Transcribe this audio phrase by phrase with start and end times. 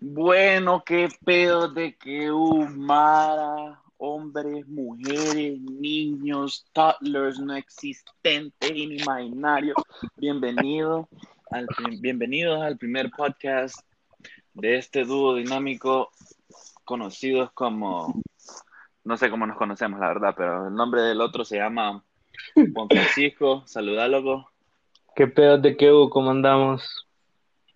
[0.00, 9.76] Bueno, qué pedo de que Humara, hombres, mujeres, niños, toddlers no existentes, inimaginarios.
[10.16, 11.08] Bienvenido
[11.50, 11.66] al,
[12.00, 13.76] bienvenidos al primer podcast
[14.52, 16.10] de este dúo dinámico
[16.84, 18.20] conocidos como,
[19.04, 22.04] no sé cómo nos conocemos, la verdad, pero el nombre del otro se llama
[22.54, 23.62] Juan Francisco.
[23.66, 24.08] Saludá,
[25.14, 27.03] ¿Qué pedo de que ¿Cómo andamos?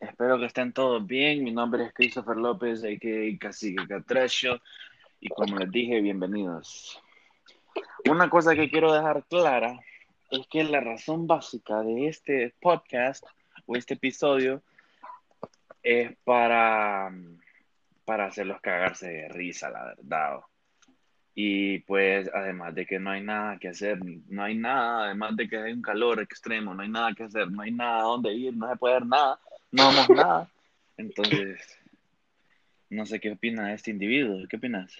[0.00, 1.42] Espero que estén todos bien.
[1.42, 3.38] Mi nombre es Christopher López, a.k.a.
[3.38, 3.82] Cacique.
[5.20, 7.02] Y como les dije, bienvenidos.
[8.08, 9.80] Una cosa que quiero dejar clara
[10.30, 13.24] es que la razón básica de este podcast
[13.66, 14.62] o este episodio
[15.82, 17.12] es para,
[18.04, 20.40] para hacerlos cagarse de risa, la verdad.
[21.34, 25.48] Y pues, además de que no hay nada que hacer, no hay nada, además de
[25.48, 28.32] que hay un calor extremo, no hay nada que hacer, no hay nada a dónde
[28.32, 30.50] ir, no se puede ver nada, no vamos nada.
[30.96, 31.78] Entonces,
[32.90, 34.92] no sé qué opina este individuo, ¿qué opinas?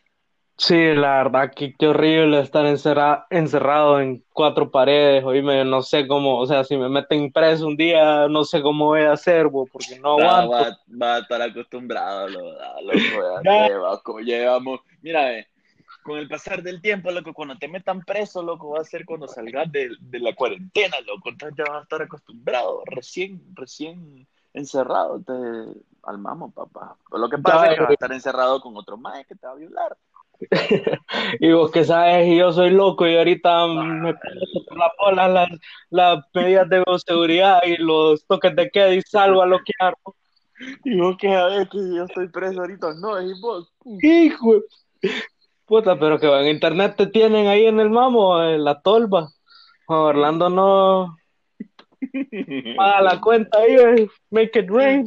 [0.57, 6.37] Sí, la verdad que qué horrible estar encerrado en cuatro paredes, oíme, no sé cómo,
[6.37, 10.01] o sea, si me meten preso un día, no sé cómo voy a hacer, porque
[10.01, 10.81] no aguanto.
[11.01, 15.47] Va, a estar acostumbrado, lo, lo, como llevamos, mira, eh,
[16.03, 19.29] con el pasar del tiempo, loco, cuando te metan preso, loco, va a ser cuando
[19.29, 25.21] salgas de, de la cuarentena, loco, entonces ya vas a estar acostumbrado, recién, recién encerrado,
[25.21, 25.33] te
[26.03, 26.97] almamos, papá.
[27.13, 29.53] Lo que pasa es que vas a estar encerrado con otro más que te va
[29.53, 29.97] a violar.
[31.41, 35.49] y vos que sabes, yo soy loco y ahorita me pongo por la pola las,
[35.91, 40.15] las medidas de seguridad y los toques de queda y salgo a lo que hago.
[40.85, 43.73] Y vos que sabes que yo estoy preso ahorita, no, y vos.
[44.03, 44.55] Hijo.
[45.67, 49.29] Puta, pero que en internet te tienen ahí en el mamo, en la tolva.
[49.87, 51.17] Orlando no
[52.77, 55.05] paga la cuenta ahí, make it rain.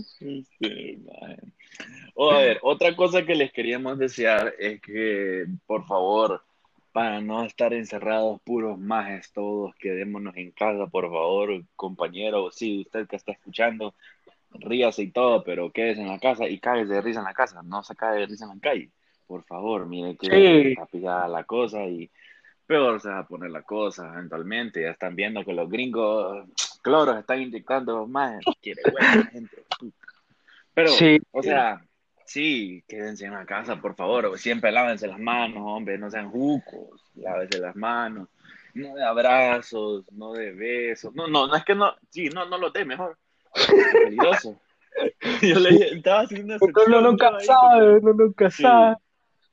[2.17, 6.43] a ver, otra cosa que les queríamos desear es que, por favor,
[6.91, 13.07] para no estar encerrados puros majes todos, quedémonos en casa, por favor, compañero, sí, usted
[13.07, 13.93] que está escuchando,
[14.51, 17.61] ríase y todo, pero quédese en la casa y cáguese de risa en la casa,
[17.63, 18.89] no se cae de risa en la calle
[19.31, 22.11] por favor, mire que está pillada la cosa y
[22.67, 24.81] peor se va a poner la cosa eventualmente.
[24.81, 26.49] Ya están viendo que los gringos
[26.81, 28.43] cloros están indicando más.
[28.61, 29.63] Quiere buena gente.
[30.73, 30.91] Pero,
[31.31, 31.81] o sea,
[32.25, 34.37] sí, quédense en la casa, por favor.
[34.37, 38.27] Siempre lávense las manos, hombre, no sean jucos, lávense las manos.
[38.73, 41.13] No de abrazos, no de besos.
[41.13, 43.17] No, no, no es que no, sí, no, no lo dé mejor.
[43.53, 43.67] Es
[44.03, 44.59] peligroso.
[45.41, 46.83] Yo le estaba haciendo una.
[46.87, 48.95] Uno nunca sabe, uno nunca sabe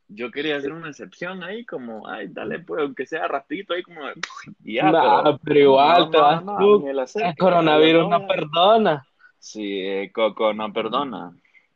[0.08, 4.00] yo quería hacer una excepción ahí, como, ay, dale, pues, aunque sea rapidito ahí, como,
[4.60, 5.38] ya.
[5.44, 9.06] pero, igual te vas el coronavirus no, perdona.
[9.38, 11.32] Sí, eh, Coco no perdona.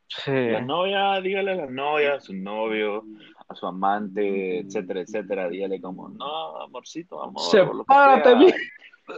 [0.09, 0.31] Sí.
[0.51, 3.05] La novia, dígale a la novia, a su novio,
[3.49, 7.43] a su amante, etcétera, etcétera, dígale como, no, amorcito, amor.
[7.43, 8.55] Sepárate.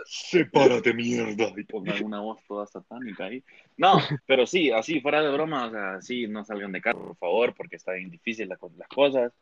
[0.06, 1.52] Sepárate, mierda.
[1.56, 3.42] Y pongan una voz toda satánica ahí.
[3.76, 7.16] No, pero sí, así, fuera de broma, o sea, sí, no salgan de casa, por
[7.16, 8.58] favor, porque está bien difícil las
[8.88, 9.32] cosas.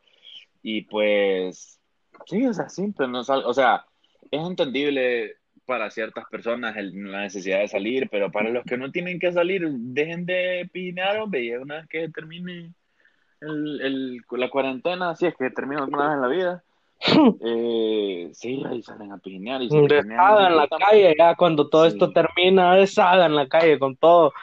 [0.61, 1.79] Y pues,
[2.25, 3.85] sí, o sea, simple, no sal o sea,
[4.31, 9.19] es entendible para ciertas personas la necesidad de salir, pero para los que no tienen
[9.19, 12.73] que salir, dejen de pinear, hombre, una vez que termine
[13.39, 16.63] el, el, la cuarentena, si es que termina alguna vez en la vida,
[17.41, 19.61] eh, sí, ahí salen a pinear.
[19.61, 23.95] Y deshagan en la calle, ya cuando todo esto termina, deshagan en la calle con
[23.95, 24.33] todo.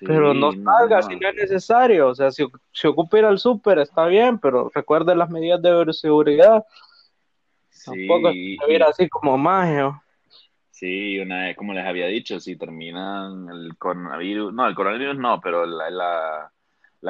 [0.00, 2.08] pero no salga si no es necesario.
[2.08, 5.92] O sea, si, si ocupa ir al súper, está bien, pero recuerde las medidas de
[5.92, 6.64] seguridad.
[7.84, 10.02] Tampoco se así como magia.
[10.70, 15.40] Sí, una vez, como les había dicho, si terminan el coronavirus, no, el coronavirus no,
[15.40, 16.52] pero la la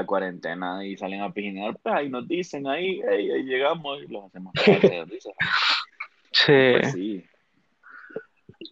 [0.07, 4.53] cuarentena y salen a pijinear, pues y nos dicen ahí, ahí llegamos y los hacemos.
[6.31, 6.53] Sí.
[6.53, 7.25] Pues sí.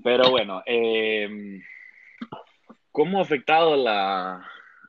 [0.04, 1.60] Pero bueno, eh,
[2.92, 4.46] ¿cómo ha afectado la,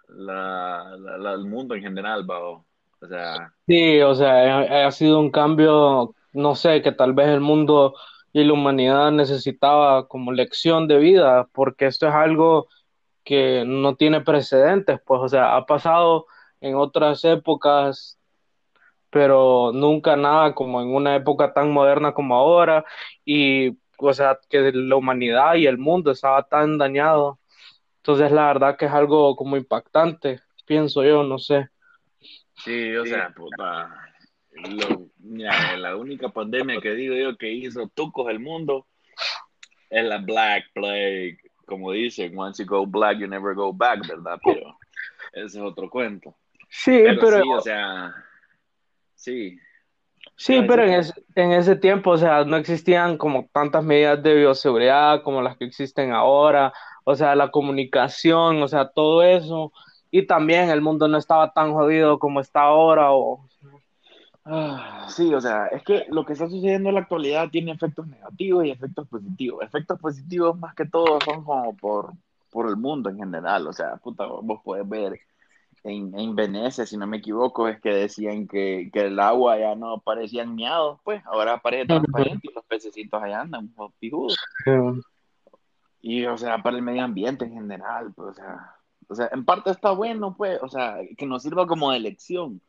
[0.10, 2.66] la, el mundo en general, Bao?
[3.02, 3.54] O sea...
[3.66, 7.96] Sí, o sea, ha sido un cambio, no sé, que tal vez el mundo
[8.34, 12.68] y la humanidad necesitaba como lección de vida, porque esto es algo
[13.28, 16.28] que no tiene precedentes, pues, o sea, ha pasado
[16.62, 18.18] en otras épocas,
[19.10, 22.86] pero nunca nada como en una época tan moderna como ahora,
[23.26, 27.38] y, o sea, que la humanidad y el mundo estaba tan dañado.
[27.98, 31.68] Entonces, la verdad que es algo como impactante, pienso yo, no sé.
[32.64, 33.90] Sí, o sea, puta,
[35.76, 38.88] la única pandemia que digo yo que hizo tucos el mundo
[39.90, 41.38] es la Black Plague
[41.68, 44.40] como dicen, once you go black, you never go back, ¿verdad?
[44.44, 44.78] Pero
[45.34, 46.34] ese es otro cuento.
[46.70, 48.16] Sí, pero, sí, o sea,
[49.14, 49.60] sí.
[50.36, 54.36] Sí, pero en ese, en ese tiempo, o sea, no existían como tantas medidas de
[54.36, 56.74] bioseguridad como las que existen ahora,
[57.04, 59.72] o sea, la comunicación, o sea, todo eso,
[60.12, 63.47] y también el mundo no estaba tan jodido como está ahora, o...
[64.50, 68.08] Ah, sí, o sea, es que lo que está sucediendo en la actualidad tiene efectos
[68.08, 69.64] negativos y efectos positivos.
[69.64, 72.14] Efectos positivos más que todo son como por,
[72.50, 75.20] por el mundo en general, o sea, puta, vos podés ver
[75.84, 79.76] en, en, Venecia, si no me equivoco, es que decían que, que el agua ya
[79.76, 84.38] no parecían miados, pues ahora aparece transparente y los pececitos allá andan pijudos.
[86.02, 88.76] Y, o sea, para el medio ambiente en general, pues, o sea,
[89.10, 92.62] o sea, en parte está bueno, pues, o sea, que nos sirva como de lección.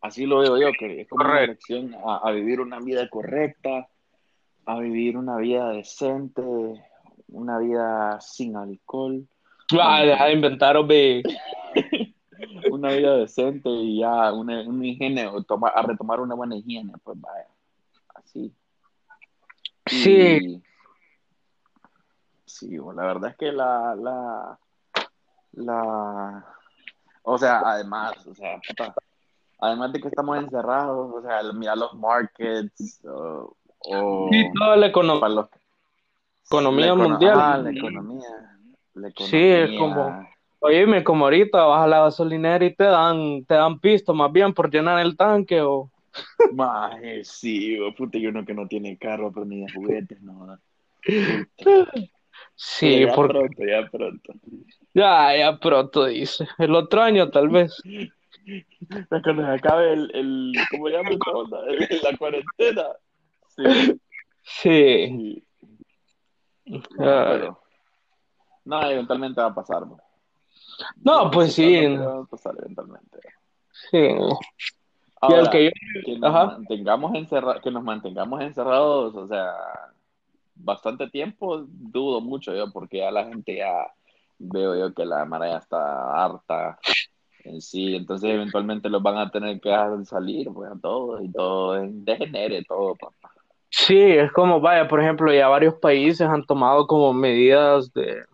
[0.00, 3.88] Así lo veo yo, que es como una lección a, a vivir una vida correcta,
[4.66, 6.42] a vivir una vida decente,
[7.28, 9.26] una vida sin alcohol.
[9.80, 11.22] Ah, deja de inventar, hombre.
[12.70, 17.46] una vida decente y ya una, una higiene, a retomar una buena higiene, pues vaya,
[18.14, 18.52] así.
[19.86, 20.62] Sí.
[22.44, 24.58] sí, la verdad es que la, la,
[25.52, 26.46] la,
[27.22, 28.60] o sea, además, o sea,
[29.60, 33.56] además de que estamos encerrados, o sea, mira los markets, o,
[34.30, 35.48] sí, toda la economía,
[36.46, 37.64] economía mundial.
[37.64, 38.28] la economía,
[38.94, 39.30] la economía.
[39.30, 40.28] Sí, es como
[40.62, 44.52] Oye, como ahorita vas a la gasolinera y te dan, te dan pisto más bien
[44.52, 45.90] por llenar el tanque o...
[46.52, 50.58] Maje, sí, puta, y uno que no tiene carro, pero ni de juguetes, no.
[52.54, 53.38] Sí, ya porque...
[53.38, 54.32] pronto, ya pronto.
[54.92, 56.46] Ya, ya pronto, dice.
[56.58, 57.80] El otro año, tal vez.
[59.22, 61.10] Cuando se acabe el, el ¿cómo se llama
[62.02, 62.86] La cuarentena.
[63.48, 64.00] Sí.
[64.42, 65.44] Sí.
[66.64, 66.82] sí.
[66.98, 67.58] No,
[68.64, 70.00] no, eventualmente va a pasar, man.
[71.02, 71.96] No, pues sí.
[72.30, 73.18] pasar eventualmente.
[73.90, 74.08] Sí.
[75.20, 75.70] Ahora, que,
[76.18, 77.12] nos mantengamos
[77.62, 79.52] que nos mantengamos encerrados, o sea,
[80.54, 83.92] bastante tiempo, dudo mucho yo, porque ya la gente ya
[84.38, 86.78] veo yo que la mara ya está harta
[87.60, 91.74] sí, entonces eventualmente los van a tener que dejar salir, pues a todos y todo
[91.80, 93.30] degenere todo, papá.
[93.70, 98.24] Sí, es como, vaya, por ejemplo, ya varios países han tomado como medidas de,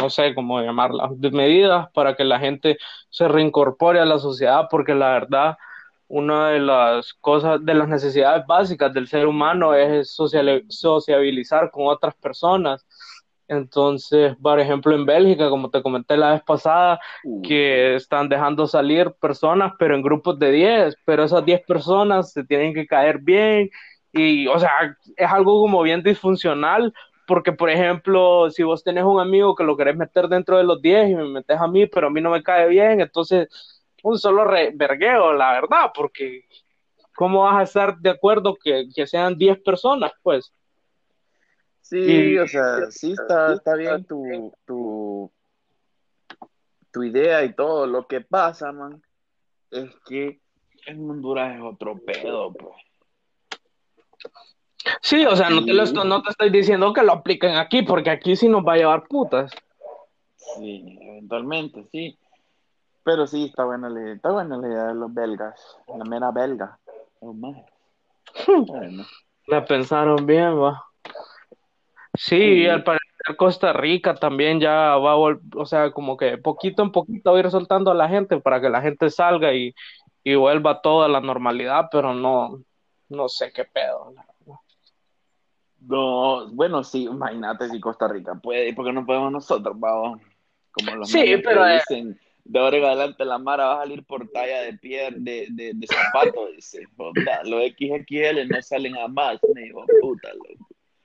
[0.00, 2.78] no sé cómo llamarlas, de medidas para que la gente
[3.10, 5.56] se reincorpore a la sociedad, porque la verdad,
[6.06, 12.14] una de las cosas, de las necesidades básicas del ser humano es sociabilizar con otras
[12.14, 12.86] personas.
[13.48, 17.00] Entonces, por ejemplo, en Bélgica, como te comenté la vez pasada,
[17.42, 22.44] que están dejando salir personas, pero en grupos de 10, pero esas 10 personas se
[22.44, 23.70] tienen que caer bien
[24.12, 24.70] y, o sea,
[25.16, 26.92] es algo como bien disfuncional,
[27.26, 30.80] porque, por ejemplo, si vos tenés un amigo que lo querés meter dentro de los
[30.82, 33.48] 10 y me metes a mí, pero a mí no me cae bien, entonces
[34.02, 36.44] un solo vergueo, la verdad, porque
[37.14, 40.52] ¿cómo vas a estar de acuerdo que, que sean 10 personas, pues?
[41.88, 45.32] Sí, o sea, sí está, está bien tu, tu,
[46.90, 47.86] tu idea y todo.
[47.86, 49.02] Lo que pasa, man,
[49.70, 50.38] es que
[50.84, 52.74] en Honduras es otro pedo, pues.
[55.00, 57.80] Sí, o sea, no te, lo estoy, no te estoy diciendo que lo apliquen aquí,
[57.80, 59.50] porque aquí sí nos va a llevar putas.
[60.36, 62.18] Sí, eventualmente, sí.
[63.02, 66.30] Pero sí, está buena la idea, está buena la idea de los belgas, la mera
[66.32, 66.78] belga.
[67.20, 67.34] Oh,
[69.46, 70.87] La pensaron bien, va.
[72.18, 76.90] Sí, al parecer Costa Rica también ya va a o sea, como que poquito en
[76.90, 79.72] poquito va a ir soltando a la gente para que la gente salga y,
[80.24, 82.60] y vuelva toda la normalidad, pero no,
[83.08, 84.14] no sé qué pedo.
[85.80, 90.20] No, bueno, sí, imagínate si Costa Rica puede, porque no podemos nosotros, vamos.
[90.72, 94.04] Como los sí, pero eh, dicen, de ahora en adelante la Mara va a salir
[94.04, 96.82] por talla de piel, de, de, de zapato, dice,
[97.44, 100.30] los XXL no salen a más, me dijo, puta,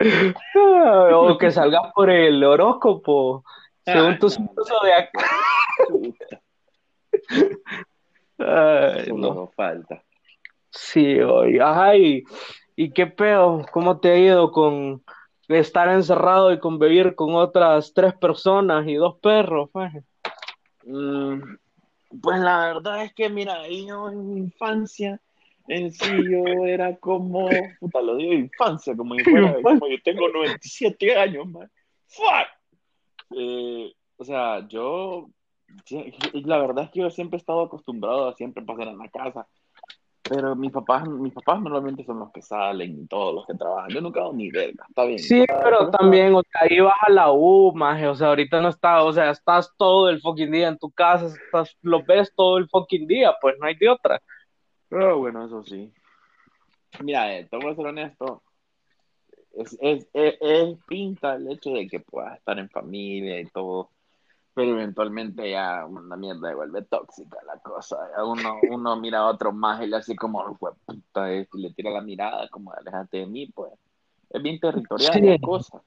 [1.13, 3.43] O que salga por el horóscopo,
[3.85, 5.25] según tu uso de acá.
[8.37, 9.47] Ay, no.
[9.55, 10.03] falta.
[10.69, 12.23] Sí, hoy, ay,
[12.75, 13.65] ¿Y qué pedo?
[13.71, 15.03] ¿Cómo te ha ido con
[15.47, 19.69] estar encerrado y convivir con otras tres personas y dos perros?
[19.71, 19.93] Pues,
[20.85, 21.39] mm,
[22.21, 25.21] pues la verdad es que, mira, yo en mi infancia,
[25.67, 29.23] en sí yo era como, puta, lo digo infancia, como yo,
[29.63, 31.69] como yo tengo 97 años, man.
[32.07, 32.47] ¡Fuck!
[33.35, 35.29] Eh, o sea, yo,
[36.33, 39.47] la verdad es que yo siempre he estado acostumbrado a siempre pasar en la casa
[40.29, 43.89] Pero mis papás, mis papás normalmente son los que salen y todos los que trabajan.
[43.89, 45.19] Yo nunca hago ni verga, está bien.
[45.19, 48.69] Sí, pero también, o sea, ahí vas a la U, maje, o sea, ahorita no
[48.69, 52.57] estás, o sea, estás todo el fucking día en tu casa, estás, lo ves todo
[52.57, 54.21] el fucking día, pues no hay de otra.
[54.93, 55.91] Pero bueno, eso sí.
[57.01, 58.43] Mira, eh, te voy a ser honesto.
[59.53, 63.89] Es, es, es, es pinta el hecho de que puedas estar en familia y todo
[64.53, 67.97] pero eventualmente ya una mierda se vuelve tóxica la cosa.
[68.23, 72.01] Uno, uno mira a otro más y le hace como, puta, y le tira la
[72.01, 73.71] mirada, como, alejate de mí, pues.
[74.29, 75.81] Es bien territorial la cosa.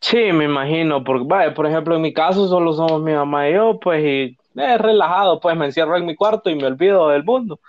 [0.00, 3.54] Sí, me imagino, porque, vaya, por ejemplo, en mi caso solo somos mi mamá y
[3.54, 7.24] yo, pues, y es relajado, pues me encierro en mi cuarto y me olvido del
[7.24, 7.60] mundo.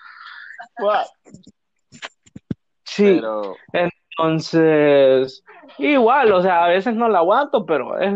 [2.84, 3.22] Sí,
[3.74, 5.44] entonces,
[5.78, 8.14] igual, o sea, a veces no la aguanto, pero es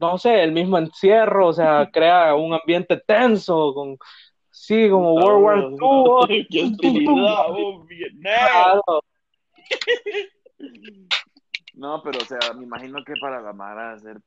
[0.00, 3.98] no sé, el mismo encierro, o sea, crea un ambiente tenso, con,
[4.50, 5.58] sí, como World War
[6.28, 6.46] II.
[6.50, 7.46] ¡Qué hostilidad,
[11.74, 14.18] No, pero o sea, me imagino que para la Mara hacer,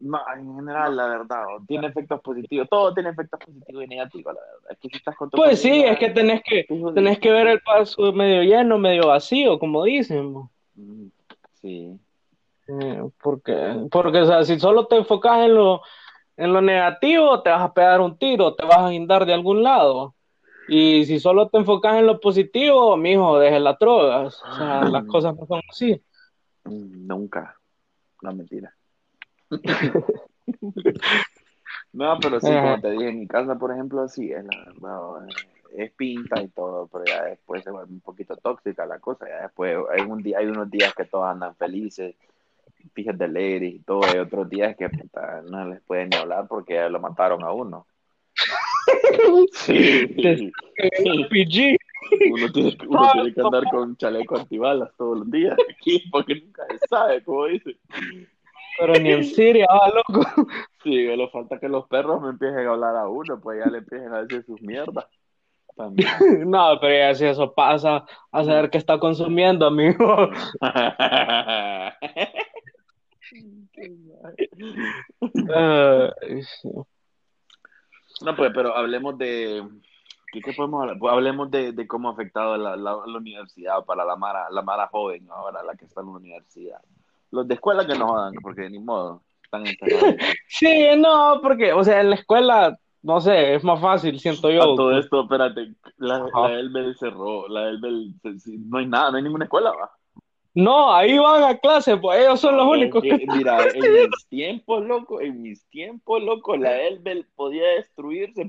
[0.00, 4.40] no, en general, la verdad, tiene efectos positivos, todo tiene efectos positivos y negativos, la
[4.40, 4.70] verdad.
[4.70, 7.60] Es que si estás con pues sí, es que tenés que, tenés que ver el
[7.60, 10.48] paso medio lleno, medio vacío, como dicen.
[11.60, 11.98] Sí.
[12.68, 15.82] Eh, porque, porque o sea, si solo te enfocas en lo,
[16.36, 19.62] en lo negativo, te vas a pegar un tiro, te vas a guindar de algún
[19.62, 20.14] lado.
[20.68, 24.42] Y si solo te enfocas en lo positivo, mijo, deje las drogas.
[24.42, 26.00] O sea, las cosas no son así.
[26.64, 27.56] Nunca.
[28.22, 28.74] No, mentira.
[31.92, 34.44] no, pero sí, como te dije, en mi casa, por ejemplo, sí, es
[35.76, 39.28] es pinta y todo, pero ya después se vuelve un poquito tóxica la cosa.
[39.28, 42.14] Ya después hay, un día, hay unos días que todos andan felices
[42.92, 44.88] fíjate leer y todo, hay otros días que
[45.48, 47.86] no les pueden ni hablar porque lo mataron a uno.
[49.52, 50.52] Sí.
[52.30, 56.64] Uno tiene, uno tiene que andar con chaleco antibalas todos los días aquí porque nunca
[56.70, 57.76] se sabe, como dice.
[58.78, 60.26] Pero ni en Siria, ah, loco.
[60.82, 63.78] Sí, lo falta que los perros me empiecen a hablar a uno, pues ya le
[63.78, 65.06] empiecen a decir sus mierdas.
[66.46, 70.30] No, pero ya si eso pasa, a saber qué está consumiendo, amigo.
[78.22, 79.62] no, pues, pero hablemos de.
[80.40, 80.98] ¿Qué, podemos hablar?
[80.98, 85.28] Pues hablemos de, cómo ha afectado la, la, universidad para la Mara, la Mara joven
[85.30, 86.80] ahora, la que está en la universidad.
[87.30, 90.16] Los de escuela que no jodan, porque ni modo, están encerrados.
[90.48, 94.74] Sí, no, porque, o sea, en la escuela, no sé, es más fácil, siento yo.
[94.74, 98.14] todo esto, espérate, la, la cerró, la Elbel,
[98.66, 99.90] no hay nada, no hay ninguna escuela, va.
[100.56, 103.26] No, ahí van a clase, pues ellos son los únicos que...
[103.26, 108.48] Mira, en mis tiempos, loco, en mis tiempos, loco, la Elbel podía destruirse,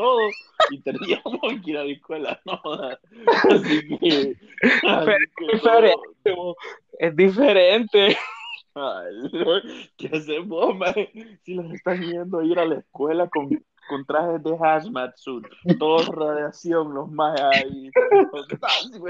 [0.00, 0.30] todo,
[0.70, 2.60] y teníamos que ir a la escuela, no,
[3.50, 4.36] así que...
[5.38, 6.54] es diferente,
[6.98, 8.16] es diferente.
[9.96, 10.94] ¿Qué hacemos, man?
[11.42, 15.44] Si los están yendo a ir a la escuela con con trajes de hazmat suit,
[15.80, 17.90] todos radiación, los más ahí.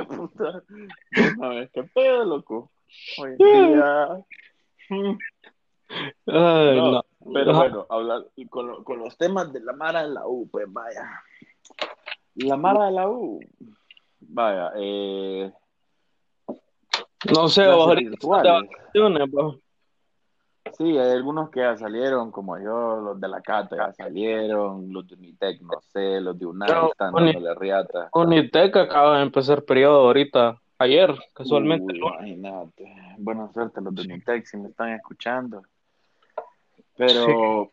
[0.09, 0.63] puta.
[1.37, 2.71] No qué pedo, loco.
[3.19, 4.25] Hoy en día.
[6.25, 10.67] no, Pero bueno, hablar con, con, los temas de la Mara de la U, pues
[10.69, 11.23] vaya.
[12.37, 13.41] La Mara de la U,
[14.21, 15.53] vaya, eh.
[17.35, 18.17] No sé, ahorita
[20.73, 25.15] Sí, hay algunos que ya salieron, como yo, los de la ya salieron, los de
[25.17, 28.09] Unitec, no sé, los de UNAM están dándole riata.
[28.13, 31.97] Unitec acaba de empezar periodo ahorita, ayer, casualmente.
[31.97, 32.95] imagínate.
[33.19, 35.63] Buena suerte los de Unitec si me están escuchando.
[37.01, 37.73] Pero,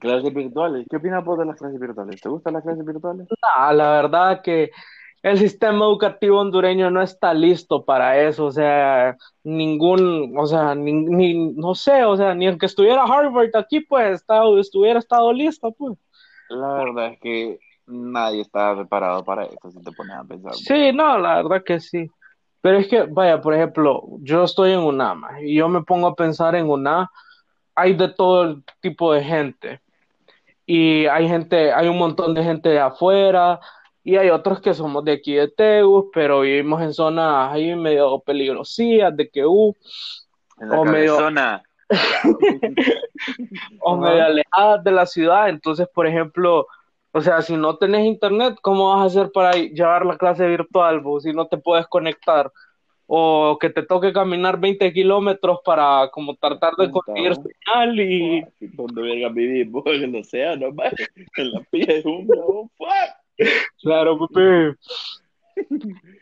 [0.00, 2.20] clases virtuales, ¿qué opinas vos de las clases virtuales?
[2.20, 3.28] ¿Te gustan las clases virtuales?
[3.30, 4.72] No, la verdad que
[5.22, 11.52] el sistema educativo hondureño no está listo para eso, o sea, ningún, o sea, ni,
[11.54, 15.70] no sé, o sea, ni el que estuviera Harvard aquí, pues, estado, estuviera estado listo,
[15.70, 15.96] pues.
[16.48, 20.54] La verdad es que nadie está preparado para eso, si te pones a pensar.
[20.54, 22.08] Sí, no, la verdad que sí.
[22.60, 26.16] Pero es que, vaya, por ejemplo, yo estoy en UNAMA y yo me pongo a
[26.16, 27.08] pensar en UNA,
[27.74, 29.80] hay de todo tipo de gente.
[30.66, 33.60] Y hay gente, hay un montón de gente de afuera,
[34.04, 38.18] y hay otros que somos de aquí de Tegus, pero vivimos en zonas ahí medio
[38.20, 39.74] peligrosías, de que uh,
[40.58, 41.62] o medio zona.
[43.80, 45.48] o medio alejadas de la ciudad.
[45.48, 46.66] Entonces, por ejemplo,
[47.12, 51.00] o sea, si no tenés internet, ¿cómo vas a hacer para llevar la clase virtual
[51.00, 52.50] vos, si no te puedes conectar?
[53.06, 58.44] O que te toque caminar 20 kilómetros para como tratar de conseguir señal y...
[58.60, 59.84] ¿Dónde venga vivir vos?
[59.86, 60.68] En el océano,
[61.36, 62.28] en la pilla de un
[63.82, 64.76] Claro, Pepe.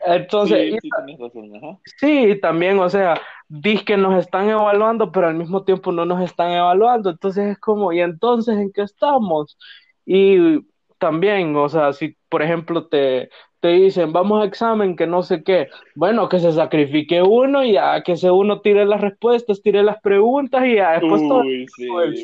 [0.05, 1.79] Entonces, Sí, sí, tienes razón, ajá.
[1.97, 6.21] sí, también, o sea, dis que nos están evaluando, pero al mismo tiempo no nos
[6.21, 7.09] están evaluando.
[7.09, 9.57] Entonces es como, ¿y entonces en qué estamos?
[10.05, 10.65] Y
[10.97, 13.29] también, o sea, si por ejemplo te,
[13.61, 17.73] te dicen, vamos a examen, que no sé qué, bueno, que se sacrifique uno y
[17.73, 21.63] ya que ese uno tire las respuestas, tire las preguntas y ya después todo Uy,
[21.63, 21.85] el sí.
[21.87, 22.17] cielo.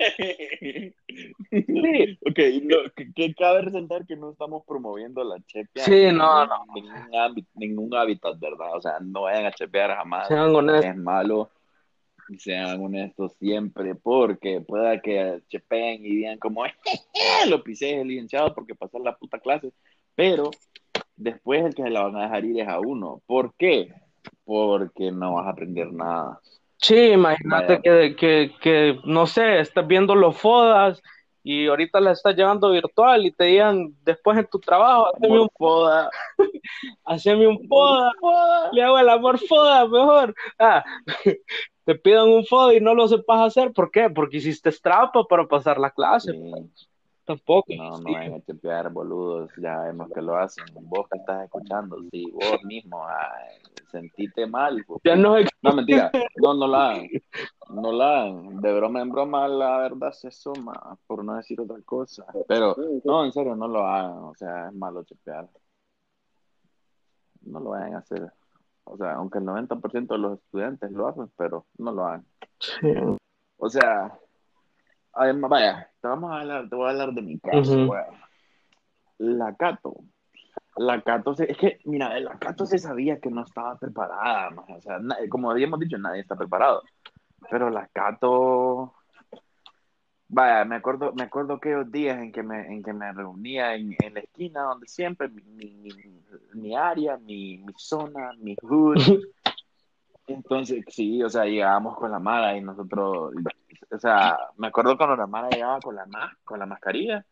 [1.66, 6.16] Sí, Ok, no, que, que cabe resaltar que no estamos promoviendo la chepia sí, en
[6.16, 8.76] no, no, ningún, ámbito, ningún hábitat, ¿verdad?
[8.76, 10.90] O sea, no vayan a chepear jamás, sean honestos.
[10.90, 11.50] es malo,
[12.38, 16.64] sean honestos siempre, porque pueda que chepeen y digan como,
[17.48, 19.72] lo pisé el licenciado porque pasó la puta clase,
[20.14, 20.58] pero
[21.20, 23.22] después el que se la van a dejar ir es a uno.
[23.26, 23.92] ¿Por qué?
[24.44, 26.40] Porque no vas a aprender nada.
[26.78, 31.02] Sí, imagínate que, que, que, no sé, estás viendo los FODAS
[31.42, 35.48] y ahorita la estás llevando virtual y te digan después en tu trabajo, haceme un,
[35.58, 36.10] morfoda,
[37.04, 38.12] haceme un FODA,
[38.72, 40.34] le hago el amor FODA mejor.
[40.58, 40.82] Ah,
[41.84, 44.08] te pidan un FODA y no lo sepas hacer, ¿por qué?
[44.08, 46.32] Porque hiciste trampa para pasar la clase.
[46.32, 46.88] Sí.
[47.24, 47.72] Tampoco.
[47.76, 49.50] No, no vayan a chepear, boludos.
[49.58, 50.64] Ya vemos que lo hacen.
[50.82, 53.58] Vos que estás escuchando, sí, vos mismo, ay,
[53.90, 54.84] sentite mal.
[55.04, 56.10] Ya no No, mentira.
[56.36, 57.08] No, no la hagan.
[57.70, 58.60] No la hagan.
[58.60, 62.24] De broma en broma, la verdad se suma, por no decir otra cosa.
[62.48, 62.74] Pero,
[63.04, 64.24] no, en serio, no lo hagan.
[64.24, 65.48] O sea, es malo chepear.
[67.42, 68.32] No lo vayan a hacer.
[68.84, 72.26] O sea, aunque el 90% de los estudiantes lo hacen, pero no lo hagan.
[72.58, 72.88] Sí.
[73.58, 74.18] O sea,
[75.12, 77.90] además, vaya, te vamos a hablar, te voy a hablar de mi caso, Ujú.
[77.90, 78.14] weón.
[79.18, 79.96] La Cato.
[80.76, 84.74] La Cato, se- es que, mira, la Cato se sabía que no estaba preparada, maje,
[84.74, 86.82] o sea, na- como habíamos dicho, nadie está preparado.
[87.50, 88.94] Pero la Cato,
[90.28, 93.94] vaya, me acuerdo, me acuerdo aquellos días en que me, en que me reunía en,
[94.00, 95.90] en la esquina donde siempre, mi, mi,
[96.54, 98.96] mi- área, mi, mi zona, mi hood.
[100.26, 103.32] Entonces, sí, o sea, llegábamos con la Mara y nosotros,
[103.92, 107.24] o sea, me acuerdo cuando la Mara llegaba con la, ma- con la mascarilla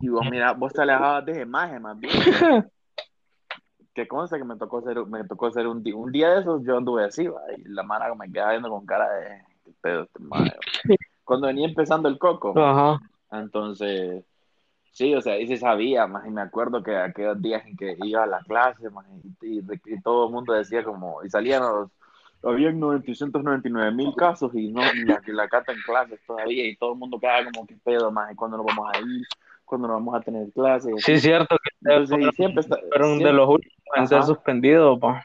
[0.00, 2.12] y vos, mira, vos te alejabas de imagen más bien.
[3.94, 6.62] Que consta que me tocó hacer, me tocó hacer un, día, un día de esos,
[6.62, 10.02] yo anduve así, va, y la Mara me quedaba viendo con cara de, ¿qué pedo
[10.02, 10.52] este mae?"
[11.24, 13.00] Cuando venía empezando el coco, Ajá.
[13.32, 14.24] entonces,
[14.92, 17.96] sí, o sea, y se sabía, más y me acuerdo que aquellos días en que
[18.04, 19.04] iba a la clase, más
[19.42, 21.90] y, y- y todo el mundo decía como, y salían los,
[22.42, 26.98] habían 999 mil casos y no, la, la cata en clases todavía, y todo el
[26.98, 28.34] mundo quedaba como, ¿qué pedo, más?
[28.36, 29.26] ¿Cuándo nos vamos a ir?
[29.64, 30.92] ¿Cuándo nos vamos a tener clases?
[31.04, 34.22] Sí, es cierto que Entonces, y fueron, siempre está, fueron de los últimos en ser
[34.22, 35.22] suspendidos, pa.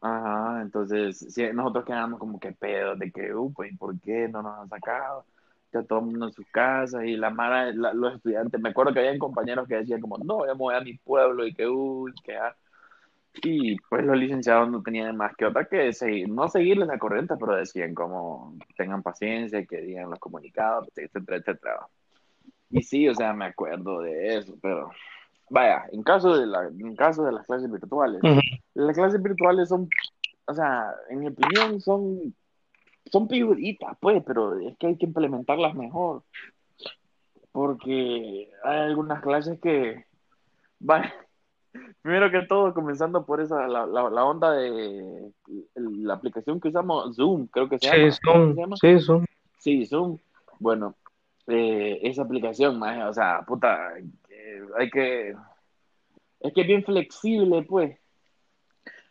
[0.00, 4.42] Ajá, entonces sí, nosotros quedamos como que pedo de que, uh, pues, ¿por qué no
[4.42, 5.24] nos han sacado?
[5.72, 8.92] Ya todo el mundo en sus casas y la mara, la- los estudiantes, me acuerdo
[8.92, 11.66] que habían compañeros que decían como, no, ya me voy a mi pueblo y que,
[11.66, 12.54] uy, que, ah.
[13.42, 17.34] Y pues los licenciados no tenían más que otra que seguir, no seguirles la corriente,
[17.38, 21.86] pero decían como, tengan paciencia, que digan los comunicados, etcétera, etcétera.
[22.70, 24.90] Y sí, o sea, me acuerdo de eso, pero
[25.50, 28.40] vaya, en caso de la, en caso de las clases virtuales, Ujú.
[28.74, 29.88] las clases virtuales son,
[30.46, 32.34] o sea, en mi opinión son,
[33.10, 36.22] son figuritas, pues, pero es que hay que implementarlas mejor.
[37.52, 40.04] Porque hay algunas clases que,
[40.80, 41.14] vaya,
[42.02, 45.30] primero que todo, comenzando por esa, la, la, la onda de
[45.74, 47.88] la aplicación que usamos, Zoom, creo que se.
[48.10, 48.76] Sí, ¿Cómo son, se llama?
[48.76, 49.26] sí, son.
[49.58, 50.18] Sí, Zoom.
[50.58, 50.94] Bueno,
[51.46, 55.34] eh, esa aplicación, maje, o sea, puta, eh, hay que,
[56.40, 57.98] es que es bien flexible, pues.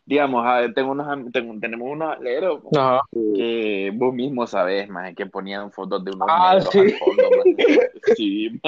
[0.06, 3.00] Digamos, a ver, tengo unos, tengo- tenemos unos aleros Ajá.
[3.14, 6.80] que vos mismo sabés, maje, que ponían fotos de unos Ah, negros sí.
[6.80, 7.56] al fondo, maje.
[8.16, 8.60] Sí.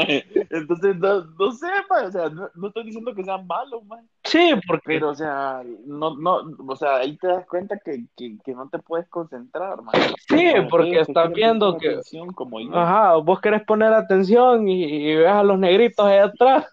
[0.50, 1.68] Entonces, no, no sé,
[2.06, 4.06] o sea, no, no estoy diciendo que sean malos, maje.
[4.24, 8.38] Sí, porque Pero, o sea, no, no, o sea, ahí te das cuenta que, que,
[8.44, 10.14] que no te puedes concentrar, maje.
[10.28, 12.74] Sí, porque aquellos que estás viendo que- atención como yo.
[12.76, 16.68] Ajá, vos querés poner atención y, y ves a los negritos allá atrás.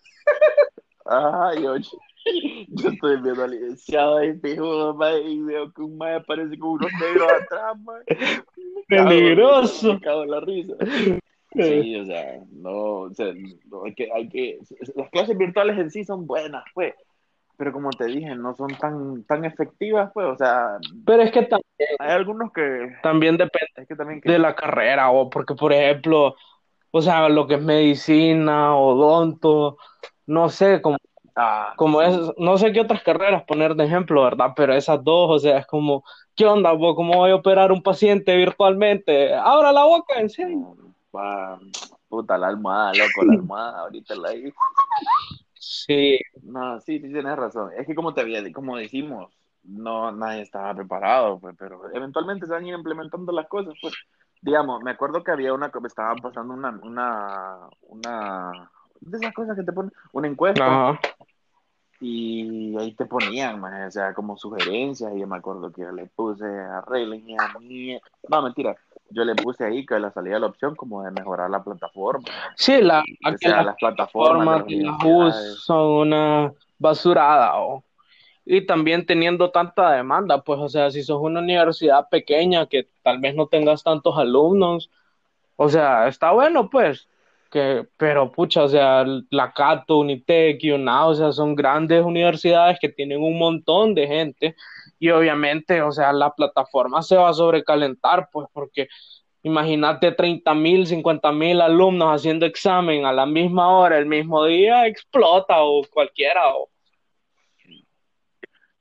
[1.05, 4.35] Ajá, yo, yo estoy viendo al licenciado ahí
[4.95, 8.05] mae, y veo que un mae aparece con unos negros atrás, mae.
[8.87, 9.95] Peligroso.
[9.95, 10.75] Me cago en la risa.
[11.55, 13.33] Sí, o sea, no, o sea,
[13.67, 14.59] no, hay que, hay que,
[14.97, 16.95] las clases virtuales en sí son buenas, pues,
[17.57, 21.49] pero como te dije, no son tan, tan efectivas, pues, o sea, Pero es que
[21.49, 21.61] tam-
[21.99, 25.73] hay algunos que, también depende es que también que, de la carrera, o porque, por
[25.73, 26.37] ejemplo,
[26.91, 29.79] o sea, lo que es medicina, odonto,
[30.27, 30.99] no sé, como,
[31.37, 34.53] ah, como es, no sé qué otras carreras poner de ejemplo, ¿verdad?
[34.57, 36.05] Pero esas dos, o sea, es como,
[36.37, 36.95] ¿qué onda, vos?
[36.97, 39.35] ¿Cómo voy a operar un paciente virtualmente?
[39.35, 40.77] Abra la boca, en serio.
[41.13, 41.61] Pa-
[42.09, 44.31] puta, la almohada, loco, la almohada, ahorita la
[45.55, 46.19] Sí.
[46.43, 47.71] No, sí, sí tienes razón.
[47.77, 52.53] Es que como te había, como decimos, no, nadie estaba preparado, pues, pero eventualmente se
[52.53, 53.95] van a ir implementando las cosas, pues.
[54.41, 58.71] Digamos, me acuerdo que había una, me estaban pasando una, una, una,
[59.01, 60.67] de esas cosas que te ponen, una encuesta.
[60.67, 61.01] Ajá.
[62.01, 66.07] Y ahí te ponían, o sea, como sugerencias, y yo me acuerdo que yo le
[66.07, 68.77] puse arreglen y a mí, no, mentira,
[69.13, 72.81] yo le puse ahí que le salía la opción como de mejorar la plataforma, Sí,
[72.81, 77.85] la, o aquí sea, las las plataformas plataformas de las US son una basurada, o.
[78.45, 83.21] Y también teniendo tanta demanda, pues, o sea, si sos una universidad pequeña que tal
[83.21, 84.91] vez no tengas tantos alumnos,
[85.57, 87.09] o sea, está bueno, pues,
[87.53, 92.79] que, pero pucha, o sea, la Cato, Unitec y UNA, o sea, son grandes universidades
[92.81, 94.57] que tienen un montón de gente
[94.99, 98.89] y obviamente, o sea, la plataforma se va a sobrecalentar, pues, porque
[99.43, 104.87] imagínate 30 mil, 50 mil alumnos haciendo examen a la misma hora, el mismo día,
[104.87, 106.71] explota o cualquiera, o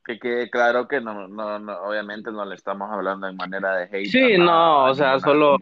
[0.05, 3.83] Que quede claro que no, no, no, obviamente no le estamos hablando en manera de
[3.85, 5.57] hate Sí, no, nada, o sea, solo-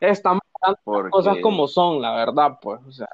[0.00, 0.39] estamos
[0.84, 3.08] porque cosas como son, la verdad, pues, o sea,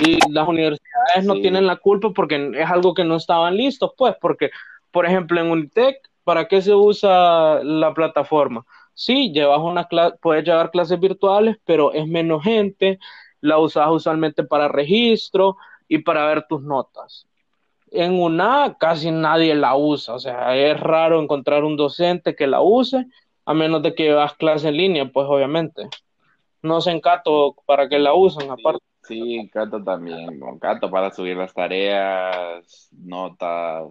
[0.00, 4.14] y las universidades no tienen la culpa porque es algo que no estaban listos, pues,
[4.20, 4.50] porque,
[4.90, 8.64] por ejemplo, en Unitec, ¿para qué se usa la plataforma?
[8.94, 12.98] Sí, llevas una clase, puedes llevar clases virtuales, pero es menos gente,
[13.40, 15.56] la usas usualmente para registro
[15.88, 17.26] y para ver tus notas.
[17.90, 22.60] En UNA casi nadie la usa, o sea, es raro encontrar un docente que la
[22.60, 23.06] use,
[23.44, 25.88] a menos de que llevas clase en línea, pues obviamente.
[26.62, 28.84] No sé en Cato para qué la usan, aparte.
[29.02, 33.90] Sí, Cato también, con Cato para subir las tareas, notas,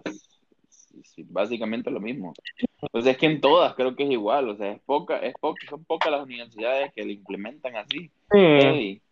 [1.02, 2.32] sí, básicamente lo mismo.
[2.92, 5.66] Pues es que en todas creo que es igual, o sea, es poca, es poca,
[5.68, 8.10] son pocas las universidades que lo implementan así.
[8.32, 9.02] Sí.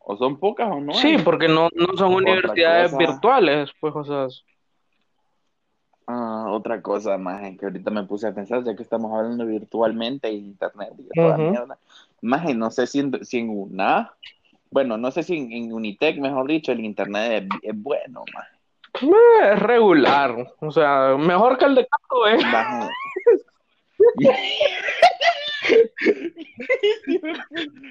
[0.00, 2.98] O son pocas o no sí, porque no, no son universidades cosa.
[2.98, 4.26] virtuales, pues, o sea,
[6.06, 10.28] Ah, otra cosa más que ahorita me puse a pensar, ya que estamos hablando virtualmente
[10.28, 11.78] en internet y toda mierda.
[12.20, 14.12] Más no sé si en, si en UNA,
[14.70, 18.46] bueno, no sé si en, en Unitec, mejor dicho, el internet es, es bueno, más.
[19.44, 22.38] es regular, o sea, mejor que el de Cato, ¿eh?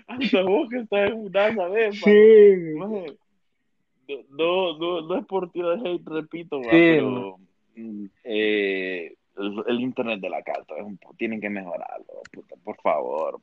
[0.08, 2.00] Hasta vos que estás en UNA, ¿sabes?
[2.00, 2.10] pa?
[2.10, 3.18] Sí, Maje,
[4.30, 7.40] No, no, no es por tiro de hate, repito, Sí, pero
[8.24, 12.76] eh, el, el internet de la carta es un po- tienen que mejorarlo, puta, por
[12.82, 13.40] favor.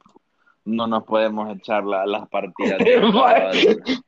[0.64, 3.00] No nos podemos echar la- las partidas de.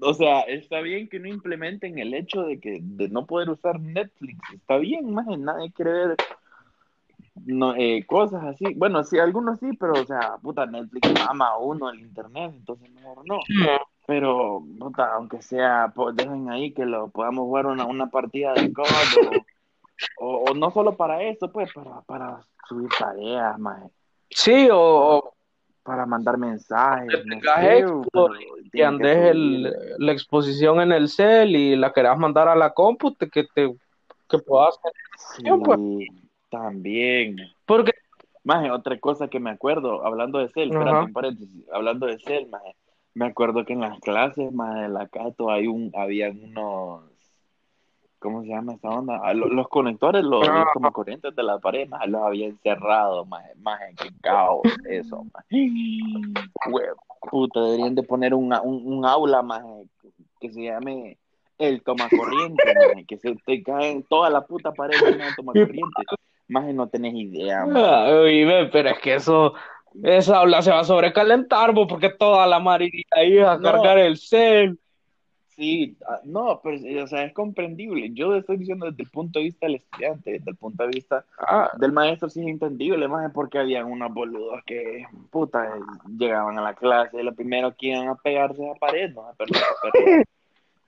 [0.00, 3.78] O sea, está bien que no implementen el hecho de que de no poder usar
[3.78, 6.16] Netflix, está bien, más nadie quiere ver
[7.44, 8.64] no, eh, cosas así.
[8.74, 12.90] Bueno, sí, algunos sí, pero o sea, puta, Netflix ama a uno el internet, entonces
[12.90, 13.38] mejor no.
[14.12, 18.70] Pero, puta, aunque sea, pues, dejen ahí que lo podamos jugar una, una partida de
[18.70, 18.86] COD
[19.30, 19.46] o,
[20.18, 23.88] o, o no solo para eso, pues, para, para subir tareas, maje,
[24.28, 25.32] sí, o,
[25.82, 28.34] para mandar mensajes, no sé, Expo pero
[28.70, 33.14] tienen andes el- la exposición en el cel y la querás mandar a la compu,
[33.14, 33.74] te- que te
[34.28, 34.78] que puedas
[35.36, 35.80] Sí, pues.
[36.50, 37.36] también.
[37.64, 37.92] porque
[38.44, 40.82] Maje, otra cosa que me acuerdo, hablando de Cell, Ajá.
[40.82, 42.76] espérate paréntesis, hablando de Cell, maje,
[43.14, 47.02] me acuerdo que en las clases, maje, de la Cato, hay un, habían unos,
[48.18, 49.20] ¿cómo se llama esta onda?
[49.22, 50.60] Ah, lo- los, conectores, los, Ah.
[50.60, 55.24] los como corrientes de la pared, maje, los habían cerrado, maje, maje, qué caos eso.
[55.50, 56.94] Hue-
[57.30, 59.84] puta, deberían de poner un, un, un aula, maje,
[60.40, 61.18] que se llame
[61.58, 66.02] el tomacorriente, maje, que se te cae en toda la puta pared de tomacorriente.
[66.48, 67.62] Maje, no tenés idea.
[67.64, 69.54] Ay, ve, pero es que eso
[70.02, 73.62] esa aula se va a sobrecalentar bo, porque toda la marinita ahí va a No.
[73.62, 74.78] cargar el cel.
[75.54, 78.08] Sí, ah, no, pero o sea, es comprendible.
[78.14, 81.24] Yo estoy diciendo desde el punto de vista del estudiante, desde el punto de vista
[81.38, 85.70] Ah, del maestro sí es entendible, más porque habían unos boludos que, puta,
[86.18, 89.24] llegaban a la clase y lo primero que iban a pegarse a la pared, no,
[89.36, 89.52] Pero-
[89.82, 89.92] pero-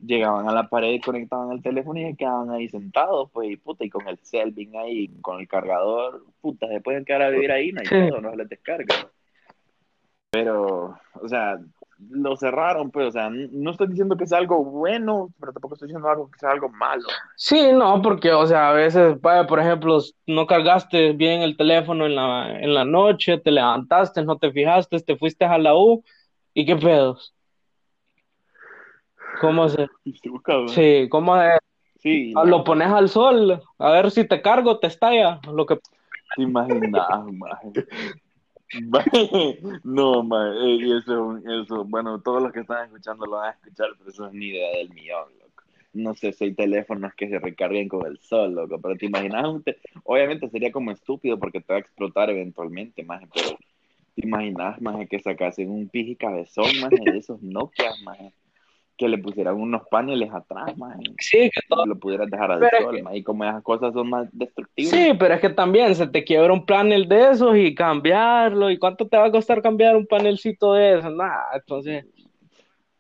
[0.07, 3.85] llegaban a la pared, conectaban el teléfono y se quedaban ahí sentados, pues, y puta,
[3.85, 7.73] y con el Selvin ahí, con el cargador, puta, se pueden quedar a vivir ahí,
[7.73, 8.95] no hay pedo, no se les descarga.
[10.31, 11.59] Pero, o sea,
[12.11, 15.89] lo cerraron, pues, o sea, no estoy diciendo que sea algo bueno, pero tampoco estoy
[15.89, 17.05] diciendo algo que sea algo malo.
[17.37, 22.07] sí, no, porque, o sea, a veces, vaya, por ejemplo, no cargaste bien el teléfono
[22.07, 26.05] en la, en la noche, te levantaste, no te fijaste, te fuiste a la U,
[26.53, 27.34] ¿y qué pedos?
[29.41, 31.59] ¿Cómo se, Se sí, cómo es?
[31.99, 36.43] Sí, Lo pones al sol, a ver si te cargo, te estalla, lo que te
[36.43, 37.87] imaginas, maje.
[39.85, 43.53] no, ma, eh, y eso, eso, bueno, todos los que están escuchando lo van a
[43.53, 45.63] escuchar, pero eso es ni idea del millón, loco.
[45.95, 49.47] No sé si hay teléfonos que se recarguen con el sol, loco, pero te imaginas,
[50.03, 53.57] obviamente sería como estúpido porque te va a explotar eventualmente, más, pero
[54.15, 58.19] te imaginas, más, que sacasen un piji cabezón, más, de esos Nokia, más
[58.97, 60.97] que le pusieran unos paneles atrás, más.
[61.19, 61.85] Sí, que todo...
[61.85, 64.91] lo pudieras dejar al sol, y como esas cosas son más destructivas.
[64.91, 68.79] Sí, pero es que también se te quiebra un panel de esos y cambiarlo, ¿y
[68.79, 71.13] cuánto te va a costar cambiar un panelcito de esos?
[71.13, 72.07] Nada, entonces...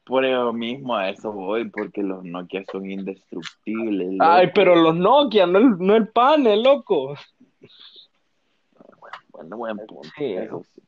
[0.04, 4.18] Por eso mismo a eso voy, porque los Nokia son indestructibles.
[4.20, 7.14] Ay, pero los Nokia, no el, no el panel, loco.
[9.30, 10.08] Bueno, bueno, punto.
[10.18, 10.34] Sí.
[10.34, 10.82] Eso sí.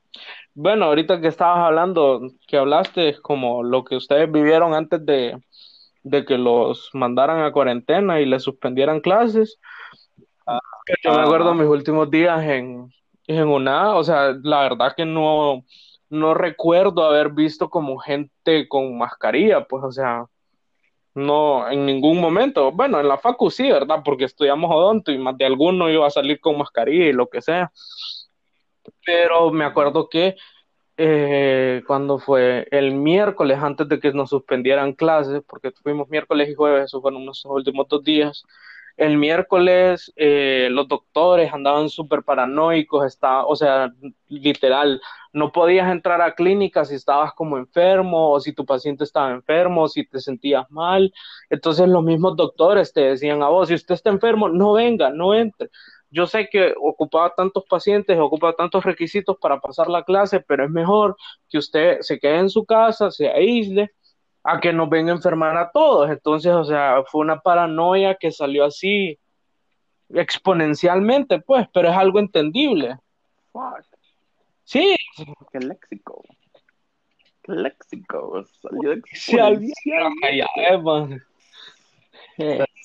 [0.55, 5.39] Bueno, ahorita que estabas hablando, que hablaste como lo que ustedes vivieron antes de,
[6.27, 9.59] que los mandaran a cuarentena y les suspendieran clases.
[10.47, 10.61] Ah,
[11.05, 12.91] yo me acuerdo mis últimos días en,
[13.27, 15.63] en una, o sea, la verdad que no,
[16.09, 20.25] no recuerdo haber visto como gente con mascarilla, pues, o sea,
[21.15, 22.73] no, en ningún momento.
[22.73, 24.03] Bueno, en la facu sí, ¿verdad?
[24.05, 27.41] Porque estudiamos odonto y más de alguno iba a salir con mascarilla y lo que
[27.41, 27.73] sea
[29.05, 30.37] pero me acuerdo que
[30.97, 36.55] eh, cuando fue el miércoles, antes de que nos suspendieran clases, porque tuvimos miércoles y
[36.55, 38.45] jueves, esos fueron nuestros últimos dos días,
[38.97, 43.93] el miércoles eh, los doctores andaban súper paranoicos, está, o sea,
[44.29, 45.01] literal,
[45.35, 49.83] no podías entrar a clínica si estabas como enfermo o si tu paciente estaba enfermo,
[49.83, 51.13] o si te sentías mal.
[51.51, 55.35] Entonces los mismos doctores te decían a vos, si usted está enfermo, no venga, no
[55.35, 55.69] entre
[56.17, 60.71] yo sé que ocupaba tantos pacientes, ocupa tantos requisitos para pasar la clase, pero es
[60.71, 61.15] mejor
[61.51, 63.93] que usted se quede en su casa, se aísle,
[64.43, 66.09] a que nos venga a enfermar a todos.
[66.09, 69.19] Entonces, o sea, fue una paranoia que salió así
[70.09, 72.97] exponencialmente, pues, pero es algo entendible.
[73.53, 73.85] Fuck.
[74.65, 74.97] Sí.
[75.53, 76.23] Qué léxico.
[77.43, 78.43] Qué léxico.
[78.63, 81.23] Salió exponencialmente.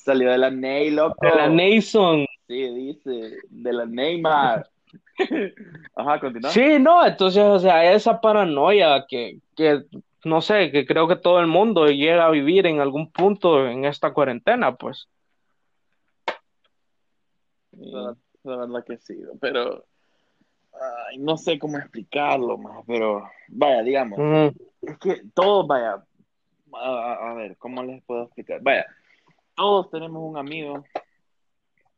[0.04, 1.16] Salió de la Ney, loco.
[1.22, 2.26] De la Nason.
[2.52, 4.70] Sí, dice, de la Neymar.
[5.96, 6.52] Ajá, continúa.
[6.52, 9.86] Sí, no, entonces, o sea, esa paranoia que, que,
[10.26, 13.86] no sé, que creo que todo el mundo llega a vivir en algún punto en
[13.86, 15.08] esta cuarentena, pues.
[17.72, 19.86] La, verdad que sí, pero
[21.20, 24.20] no sé cómo explicarlo más, pero vaya, digamos,
[24.82, 26.04] es que todos, vaya,
[26.74, 28.60] a, a, ver, ¿cómo les puedo explicar?
[28.62, 28.86] Vaya,
[29.56, 30.84] todos tenemos un amigo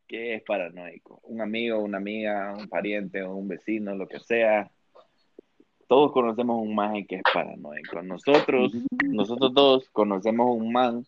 [0.08, 1.20] que es paranoico.
[1.24, 4.70] Un amigo, una amiga, un pariente, un vecino, lo que sea.
[5.88, 8.02] Todos conocemos un man que es paranoico.
[8.02, 8.74] Nosotros,
[9.06, 11.06] nosotros dos conocemos un man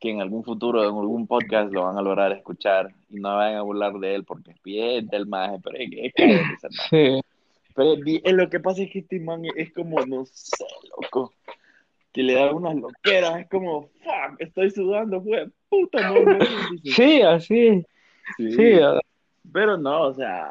[0.00, 3.58] que en algún futuro, en algún podcast, lo van a lograr escuchar y no vayan
[3.58, 6.42] a burlar de él porque es bien del maje, pero es, es,
[6.88, 7.20] sí.
[7.74, 11.32] Pero es, lo que pasa es que este man es como, no sé, loco,
[12.12, 16.38] que le da unas loqueras, es como, fuck, estoy sudando, fue puta, no,
[16.84, 17.84] Sí, así.
[18.36, 18.78] Sí,
[19.52, 20.48] pero no, o sea,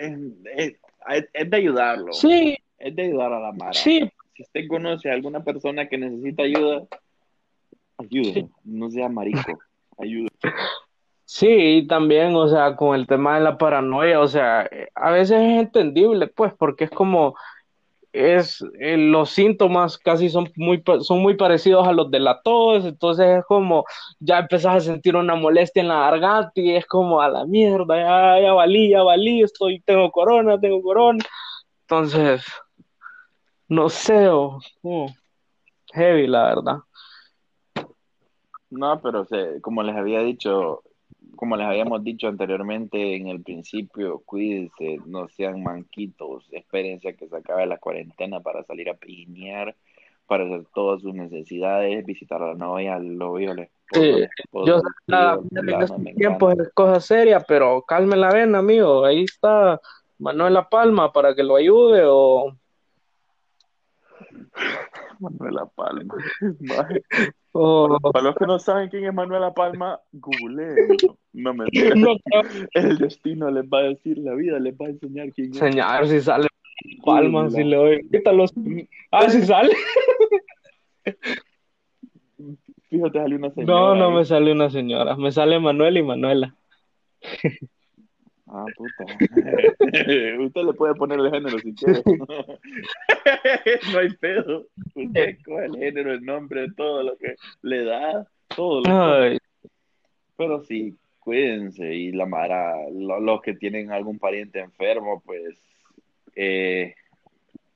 [0.00, 2.12] es, de ayudarlo.
[2.12, 2.56] Sí.
[2.78, 3.72] Es de ayudar a la Mara.
[3.72, 4.10] Sí.
[4.34, 6.86] Si usted conoce a alguna persona que necesita ayuda,
[7.96, 9.58] ayude, no sea marico,
[9.98, 10.28] ayude.
[11.24, 15.40] Sí, y también, o sea, con el tema de la paranoia, o sea, a veces
[15.40, 17.34] es entendible, pues, porque es como,
[18.16, 22.84] es eh, los síntomas casi son muy son muy parecidos a los de la tos,
[22.84, 23.84] entonces es como
[24.18, 27.96] ya empezás a sentir una molestia en la garganta y es como a la mierda,
[27.96, 31.24] ya, ya valí, ya valí, estoy, tengo corona, tengo corona.
[31.82, 32.44] Entonces,
[33.68, 34.58] no sé, oh,
[35.92, 36.78] heavy la verdad.
[38.70, 39.26] No, pero
[39.62, 40.82] como les había dicho,
[41.34, 47.28] como les habíamos dicho anteriormente en el principio, cuídense, no sean manquitos, espérense a que
[47.28, 49.74] se acabe la cuarentena para salir a piñar,
[50.26, 54.66] para hacer todas sus necesidades, visitar a la novia, al novio, al esposo.
[54.66, 59.80] yo nada, en tiempo es cosa seria, pero calme la vena, amigo, ahí está
[60.18, 62.56] Manuela Palma para que lo ayude o
[65.20, 66.14] Manuela Palma.
[68.12, 70.96] Para los que no saben quién es Manuela Palma, google.
[71.32, 71.66] No me
[72.74, 75.62] El destino les va a decir, la vida les va a enseñar quién es.
[75.62, 76.48] Enseñar si sale
[77.04, 78.08] Palma, si le doy.
[78.34, 78.52] los...
[79.10, 79.74] Ah, si sale.
[82.90, 83.72] Fíjate, sale una señora.
[83.72, 85.16] No, no me sale una señora.
[85.16, 86.54] Me sale Manuel y Manuela.
[88.48, 89.04] Ah, puta.
[90.40, 92.02] Usted le puede poner el género si quiere.
[93.92, 94.66] no hay pedo.
[94.94, 99.38] Usted coge el género, el nombre, todo lo que le da, todo lo
[100.36, 101.92] Pero sí, cuídense.
[101.92, 105.58] Y la Mara, los que tienen algún pariente enfermo, pues
[106.36, 106.94] eh,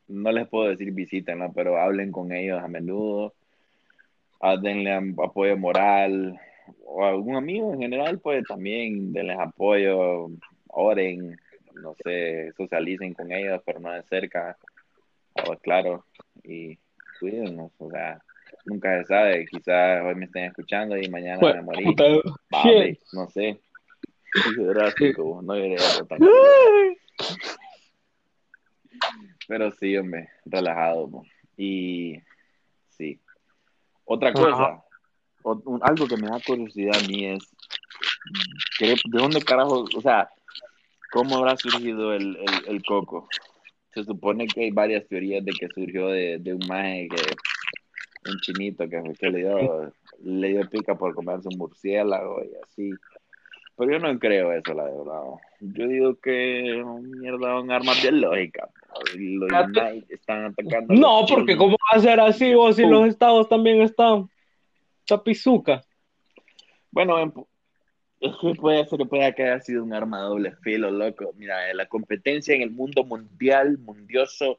[0.07, 3.33] no les puedo decir visítenlo, pero hablen con ellos a menudo,
[4.63, 6.39] denle apoyo moral,
[6.85, 10.29] o algún amigo en general, pues también denles apoyo,
[10.73, 11.37] oren,
[11.75, 14.57] no sé, socialicen con ellos, pero no de cerca,
[15.47, 16.05] oh, claro,
[16.43, 16.79] y
[17.19, 18.23] cuídenos, o sea,
[18.65, 21.63] nunca se sabe, quizás hoy me estén escuchando y mañana me
[22.51, 23.61] vale, no sé,
[24.35, 24.59] no
[29.49, 31.11] Pero sí, hombre, relajado.
[31.57, 32.21] Y
[32.89, 33.21] sí.
[34.05, 34.83] Otra cosa,
[35.83, 37.43] algo que me da curiosidad a mí es,
[38.79, 40.31] ¿de dónde carajo, o sea,
[41.11, 43.29] cómo habrá surgido el, el, coco?
[43.93, 48.39] Se supone que hay varias teorías de que surgió de, de un maje que, un
[48.41, 49.93] chinito que, que le, dio,
[50.23, 52.91] le dio pica por comerse un murciélago y así.
[53.77, 55.23] Pero yo no creo eso, la verdad.
[55.61, 58.69] Yo digo que, mierda, un arma biológica.
[59.17, 59.51] Los
[60.11, 60.93] están atacando.
[60.95, 64.29] No, porque ¿cómo va a ser así vos si los estados también están?
[65.07, 65.81] Chapizuca.
[66.91, 67.49] Bueno,
[68.21, 71.33] es que puede ser, puede que haya sido un arma doble filo, loco.
[71.37, 74.59] Mira, la competencia en el mundo mundial, mundioso,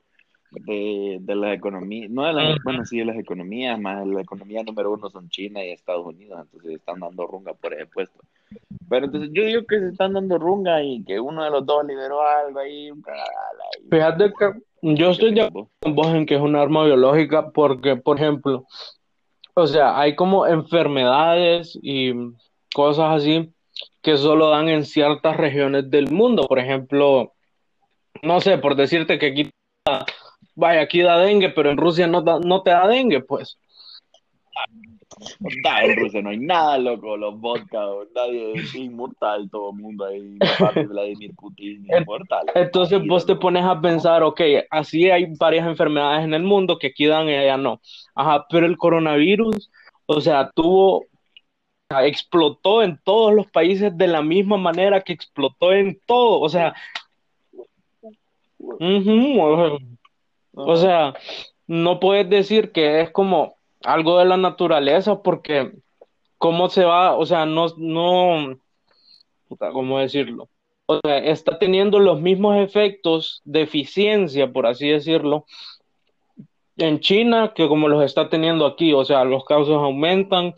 [0.51, 4.63] de, de las economías, no de las, bueno, sí, de las economías, más la economía
[4.63, 8.19] número uno son China y Estados Unidos, entonces están dando runga por ese puesto.
[8.89, 11.85] Pero entonces yo digo que se están dando runga y que uno de los dos
[11.85, 12.91] liberó algo ahí.
[13.89, 17.95] Fíjate que yo estoy de acuerdo con vos en que es un arma biológica porque,
[17.95, 18.65] por ejemplo,
[19.53, 22.11] o sea, hay como enfermedades y
[22.73, 23.53] cosas así
[24.01, 26.47] que solo dan en ciertas regiones del mundo.
[26.47, 27.33] Por ejemplo,
[28.21, 29.49] no sé, por decirte que aquí,
[30.55, 33.57] vaya, aquí da dengue, pero en Rusia no, no te da dengue, pues
[35.83, 37.17] en Rusia no hay nada, loco.
[37.17, 37.79] Los vodka,
[38.15, 40.37] nadie es inmortal, todo el mundo ahí.
[40.87, 42.45] Vladimir Putin, inmortal.
[42.55, 46.87] Entonces vos te pones a pensar, ok, así hay varias enfermedades en el mundo que
[46.87, 47.81] aquí dan y allá no.
[48.15, 49.71] Ajá, pero el coronavirus,
[50.05, 51.05] o sea, tuvo,
[52.05, 56.39] explotó en todos los países de la misma manera que explotó en todo.
[56.39, 56.73] O sea,
[60.53, 61.13] o sea,
[61.67, 65.71] no puedes decir que es como algo de la naturaleza porque
[66.37, 68.57] cómo se va, o sea, no, no,
[69.57, 70.49] ¿cómo decirlo?
[70.85, 75.45] O sea, está teniendo los mismos efectos de eficiencia, por así decirlo,
[76.81, 80.53] en China que como los está teniendo aquí, o sea, los casos aumentan,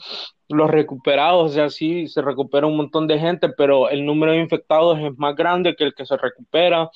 [0.50, 4.40] los recuperados, o sea, sí, se recupera un montón de gente, pero el número de
[4.40, 6.90] infectados es más grande que el que se recupera.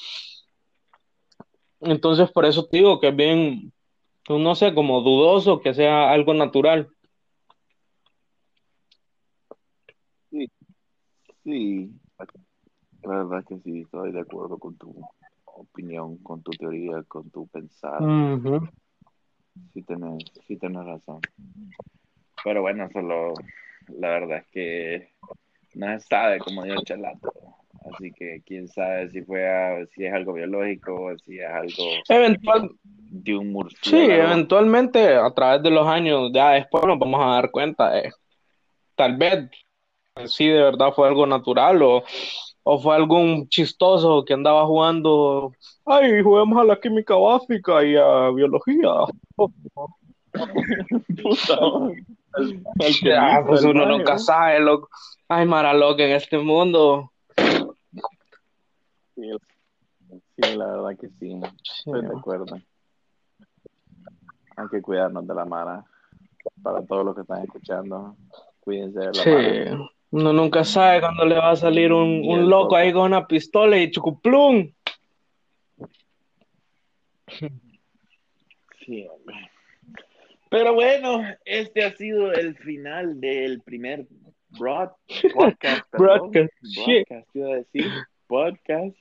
[1.82, 3.74] Entonces, por eso digo que es bien,
[4.30, 6.90] no sé, como dudoso que sea algo natural.
[10.30, 10.52] Sí,
[11.44, 11.92] sí,
[13.04, 14.94] la verdad que sí, estoy de acuerdo con tu
[15.46, 18.02] opinión, con tu teoría, con tu pensar.
[19.74, 21.22] Sí tenés, sí tenés razón.
[22.44, 23.34] Pero bueno, solo
[23.88, 25.10] la verdad es que
[25.76, 27.32] no se sabe, como dijo Chalato.
[27.94, 33.36] Así que quién sabe si fue si es algo biológico, si es algo Eventual, de
[33.38, 34.06] un murciélago.
[34.06, 38.12] Sí, eventualmente a través de los años, ya después nos vamos a dar cuenta de
[38.96, 39.50] tal vez
[40.26, 42.04] si de verdad fue algo natural o,
[42.70, 45.54] o fue algún chistoso que andaba jugando,
[45.86, 48.90] ay, juguemos a la química básica y a biología.
[53.48, 54.90] pues uno nunca sabe, loco.
[55.30, 57.14] Ay, mara loca en este mundo.
[59.16, 59.32] Sí,
[60.58, 62.58] la verdad que sí, estoy de acuerdo.
[64.58, 65.86] Hay que cuidarnos de la mara.
[66.62, 68.18] Para todos los que están escuchando,
[68.60, 69.30] cuídense de la sí.
[70.12, 73.78] Uno nunca sabe cuándo le va a salir un, un loco ahí con una pistola
[73.78, 74.72] y chucuplum.
[78.86, 79.52] Sí, hombre.
[80.50, 84.08] Pero bueno, este ha sido el final del primer
[84.58, 84.92] broad,
[85.34, 85.92] podcast.
[85.92, 86.54] broadcast,
[86.86, 87.92] broadcast, iba a decir,
[88.28, 88.96] podcast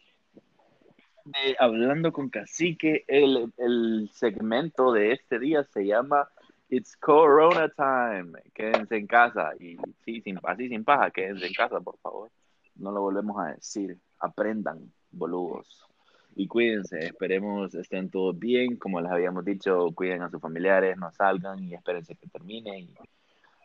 [1.59, 6.29] Hablando con Cacique, el, el segmento de este día se llama
[6.69, 8.39] It's Corona Time.
[8.55, 9.53] Quédense en casa.
[9.59, 12.31] Y sí, sin, así sin paja, quédense en casa, por favor.
[12.77, 13.99] No lo volvemos a decir.
[14.19, 15.87] Aprendan, boludos.
[16.35, 18.77] Y cuídense, esperemos estén todos bien.
[18.77, 22.81] Como les habíamos dicho, cuiden a sus familiares, no salgan y espérense que termine.
[22.81, 22.95] Y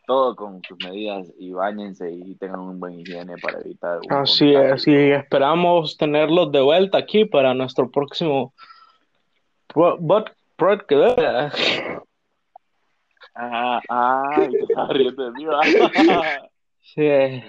[0.06, 4.00] todo con sus medidas y bañense y tengan un buen higiene para evitar.
[4.08, 8.52] Así es, y esperamos tenerlos de vuelta aquí para nuestro próximo
[10.56, 11.56] podcast.
[13.34, 14.48] Ajá, ay,
[16.80, 17.42] sí.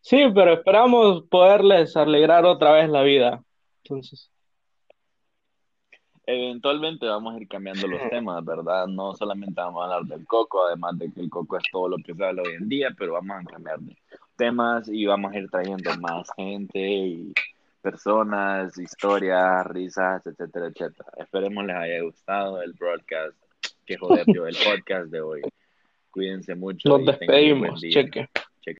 [0.00, 3.42] sí, pero esperamos poderles alegrar otra vez la vida.
[3.84, 4.30] Entonces.
[6.26, 8.86] eventualmente vamos a ir cambiando los temas, ¿verdad?
[8.86, 11.96] No solamente vamos a hablar del coco, además de que el coco es todo lo
[11.96, 13.96] que se habla hoy en día, pero vamos a cambiar de
[14.36, 17.32] temas y vamos a ir trayendo más gente y
[17.80, 21.10] personas, historias, risas, etcétera, etcétera.
[21.16, 23.34] Esperemos les haya gustado el broadcast,
[23.88, 25.40] que joder yo, el podcast de hoy.
[26.10, 26.88] Cuídense mucho.
[26.90, 28.28] Nos despedimos, cheque.